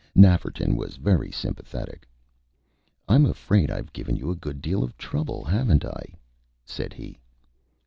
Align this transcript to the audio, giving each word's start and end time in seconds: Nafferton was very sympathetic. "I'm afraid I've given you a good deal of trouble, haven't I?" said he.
Nafferton 0.15 0.75
was 0.75 0.95
very 0.95 1.29
sympathetic. 1.31 2.09
"I'm 3.07 3.23
afraid 3.27 3.69
I've 3.69 3.93
given 3.93 4.15
you 4.15 4.31
a 4.31 4.35
good 4.35 4.59
deal 4.59 4.83
of 4.83 4.97
trouble, 4.97 5.43
haven't 5.43 5.85
I?" 5.85 6.15
said 6.65 6.91
he. 6.91 7.19